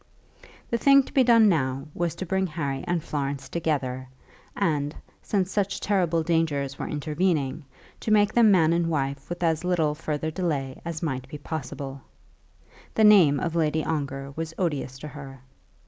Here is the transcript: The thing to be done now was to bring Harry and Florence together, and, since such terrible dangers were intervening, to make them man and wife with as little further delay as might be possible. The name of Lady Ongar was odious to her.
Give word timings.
The 0.71 0.79
thing 0.79 1.03
to 1.03 1.13
be 1.13 1.23
done 1.23 1.47
now 1.47 1.85
was 1.93 2.15
to 2.15 2.25
bring 2.25 2.47
Harry 2.47 2.83
and 2.87 3.03
Florence 3.03 3.47
together, 3.49 4.07
and, 4.55 4.95
since 5.21 5.51
such 5.51 5.79
terrible 5.79 6.23
dangers 6.23 6.79
were 6.79 6.87
intervening, 6.87 7.65
to 7.99 8.09
make 8.09 8.33
them 8.33 8.49
man 8.49 8.73
and 8.73 8.87
wife 8.89 9.29
with 9.29 9.43
as 9.43 9.63
little 9.63 9.93
further 9.93 10.31
delay 10.31 10.81
as 10.83 11.03
might 11.03 11.27
be 11.29 11.37
possible. 11.37 12.01
The 12.95 13.03
name 13.03 13.39
of 13.39 13.53
Lady 13.55 13.83
Ongar 13.85 14.33
was 14.35 14.55
odious 14.57 14.97
to 14.97 15.07
her. 15.07 15.43